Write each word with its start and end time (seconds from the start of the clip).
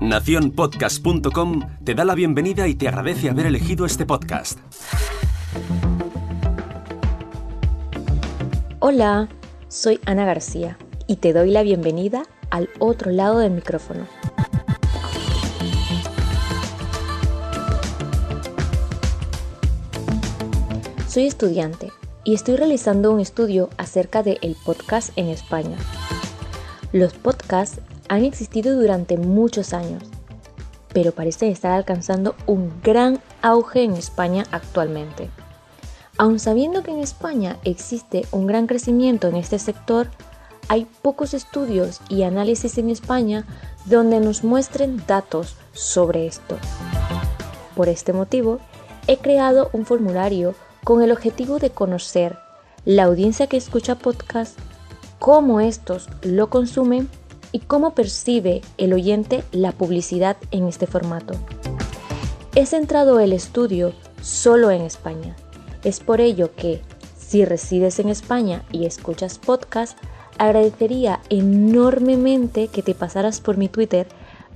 Naciónpodcast.com 0.00 1.60
te 1.84 1.94
da 1.94 2.04
la 2.04 2.14
bienvenida 2.14 2.68
y 2.68 2.74
te 2.74 2.88
agradece 2.88 3.30
haber 3.30 3.46
elegido 3.46 3.86
este 3.86 4.04
podcast. 4.04 4.58
Hola, 8.80 9.28
soy 9.68 10.00
Ana 10.04 10.26
García 10.26 10.76
y 11.06 11.16
te 11.16 11.32
doy 11.32 11.50
la 11.50 11.62
bienvenida 11.62 12.24
al 12.50 12.68
otro 12.78 13.10
lado 13.10 13.38
del 13.38 13.52
micrófono. 13.52 14.06
Soy 21.08 21.26
estudiante 21.26 21.90
y 22.24 22.34
estoy 22.34 22.56
realizando 22.56 23.12
un 23.12 23.20
estudio 23.20 23.70
acerca 23.78 24.22
del 24.22 24.38
el 24.42 24.56
podcast 24.64 25.16
en 25.16 25.28
España. 25.28 25.76
Los 26.92 27.14
podcasts 27.14 27.80
han 28.08 28.24
existido 28.24 28.78
durante 28.78 29.16
muchos 29.16 29.72
años, 29.72 30.02
pero 30.92 31.12
parecen 31.12 31.50
estar 31.50 31.72
alcanzando 31.72 32.34
un 32.46 32.72
gran 32.82 33.20
auge 33.42 33.82
en 33.82 33.94
España 33.94 34.44
actualmente. 34.50 35.30
Aun 36.16 36.38
sabiendo 36.38 36.82
que 36.82 36.92
en 36.92 37.00
España 37.00 37.58
existe 37.64 38.26
un 38.30 38.46
gran 38.46 38.66
crecimiento 38.66 39.28
en 39.28 39.36
este 39.36 39.58
sector, 39.58 40.08
hay 40.68 40.86
pocos 41.02 41.34
estudios 41.34 42.00
y 42.08 42.22
análisis 42.22 42.78
en 42.78 42.88
España 42.88 43.44
donde 43.84 44.20
nos 44.20 44.44
muestren 44.44 45.02
datos 45.06 45.56
sobre 45.72 46.26
esto. 46.26 46.56
Por 47.74 47.88
este 47.88 48.12
motivo, 48.12 48.60
he 49.08 49.18
creado 49.18 49.68
un 49.72 49.84
formulario 49.84 50.54
con 50.84 51.02
el 51.02 51.10
objetivo 51.10 51.58
de 51.58 51.70
conocer 51.70 52.38
la 52.84 53.04
audiencia 53.04 53.46
que 53.46 53.56
escucha 53.56 53.96
podcast, 53.96 54.58
cómo 55.18 55.60
estos 55.60 56.08
lo 56.22 56.48
consumen 56.48 57.08
y 57.54 57.60
cómo 57.60 57.94
percibe 57.94 58.62
el 58.78 58.92
oyente 58.92 59.44
la 59.52 59.70
publicidad 59.70 60.36
en 60.50 60.66
este 60.66 60.88
formato. 60.88 61.34
He 62.56 62.66
centrado 62.66 63.20
el 63.20 63.32
estudio 63.32 63.92
solo 64.20 64.72
en 64.72 64.82
España. 64.82 65.36
Es 65.84 66.00
por 66.00 66.20
ello 66.20 66.50
que, 66.56 66.82
si 67.16 67.44
resides 67.44 68.00
en 68.00 68.08
España 68.08 68.64
y 68.72 68.86
escuchas 68.86 69.38
podcast, 69.38 69.96
agradecería 70.36 71.20
enormemente 71.30 72.66
que 72.66 72.82
te 72.82 72.92
pasaras 72.92 73.40
por 73.40 73.56
mi 73.56 73.68
Twitter 73.68 74.08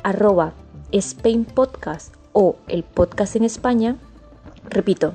arroba 0.03 0.55
Spain 0.91 1.45
Podcast 1.45 2.13
o 2.33 2.57
el 2.67 2.83
podcast 2.83 3.37
en 3.37 3.45
España. 3.45 3.95
Repito, 4.71 5.13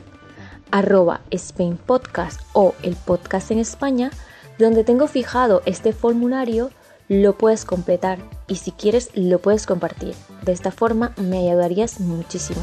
arroba 0.72 1.20
Spain 1.31 1.76
Podcast 1.76 2.39
o 2.54 2.76
el 2.81 2.95
podcast 2.95 3.52
en 3.52 3.59
España, 3.59 4.09
donde 4.58 4.86
tengo 4.86 5.08
fijado 5.08 5.61
este 5.66 5.92
formulario 5.92 6.72
lo 7.09 7.38
puedes 7.38 7.66
completar 7.66 8.20
y 8.48 8.56
si 8.56 8.72
quieres 8.72 9.09
lo 9.14 9.40
puedes 9.40 9.66
compartir. 9.66 10.16
De 10.44 10.52
esta 10.52 10.72
forma 10.72 11.14
me 11.18 11.50
ayudarías 11.50 12.00
muchísimo. 12.00 12.62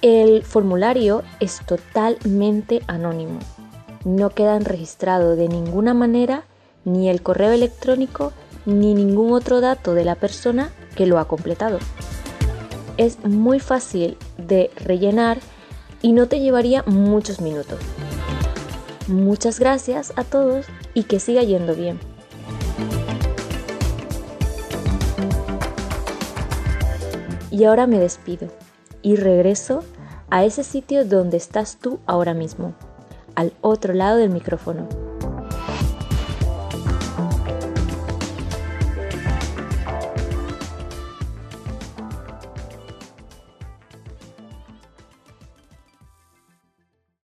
El 0.00 0.42
formulario 0.42 1.22
es 1.40 1.60
totalmente 1.64 2.82
anónimo. 2.86 3.38
No 4.04 4.30
queda 4.30 4.58
registrado 4.58 5.36
de 5.36 5.48
ninguna 5.48 5.94
manera 5.94 6.44
ni 6.84 7.08
el 7.08 7.22
correo 7.22 7.52
electrónico 7.52 8.32
ni 8.66 8.94
ningún 8.94 9.32
otro 9.32 9.60
dato 9.60 9.94
de 9.94 10.04
la 10.04 10.16
persona 10.16 10.72
que 10.96 11.06
lo 11.06 11.18
ha 11.18 11.28
completado. 11.28 11.78
Es 12.96 13.24
muy 13.24 13.60
fácil 13.60 14.16
de 14.38 14.70
rellenar 14.76 15.38
y 16.02 16.12
no 16.12 16.26
te 16.26 16.40
llevaría 16.40 16.82
muchos 16.86 17.40
minutos. 17.40 17.78
Muchas 19.06 19.58
gracias 19.58 20.12
a 20.16 20.24
todos 20.24 20.66
y 20.94 21.04
que 21.04 21.20
siga 21.20 21.42
yendo 21.42 21.74
bien. 21.74 21.98
Y 27.52 27.64
ahora 27.64 27.86
me 27.86 28.00
despido 28.00 28.48
y 29.02 29.16
regreso 29.16 29.84
a 30.30 30.42
ese 30.42 30.64
sitio 30.64 31.04
donde 31.04 31.36
estás 31.36 31.76
tú 31.76 31.98
ahora 32.06 32.32
mismo, 32.32 32.72
al 33.34 33.52
otro 33.60 33.92
lado 33.92 34.16
del 34.16 34.30
micrófono. 34.30 34.88